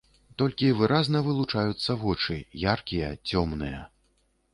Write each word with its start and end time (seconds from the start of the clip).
Толькі 0.41 0.69
выразна 0.77 1.19
вылучаюцца 1.27 1.97
вочы, 2.05 2.37
яркія, 2.71 3.11
цёмныя. 3.31 3.83